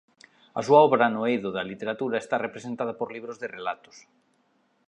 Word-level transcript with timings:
A 0.59 0.61
súa 0.67 0.81
obra 0.87 1.05
no 1.13 1.21
eido 1.31 1.49
da 1.55 1.67
literatura 1.71 2.21
está 2.23 2.35
representada 2.45 2.93
por 2.99 3.07
libros 3.15 3.37
de 3.41 3.47
relatos. 3.57 3.97